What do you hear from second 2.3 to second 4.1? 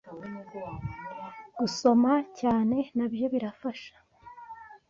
cyane nabyo birafasha